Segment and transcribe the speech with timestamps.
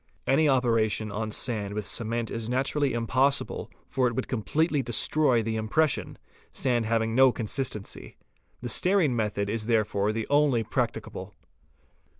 [0.25, 5.57] Any operation on sand with cement is naturally impossible for it would completely destroy the
[5.57, 6.17] impression,
[6.49, 8.17] sand having no consistency.
[8.61, 11.35] The stearine method is therefore the only one practicable.